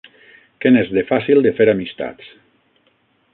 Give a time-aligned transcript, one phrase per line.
[0.63, 2.33] Que n'és, de fàcil, de fer amistats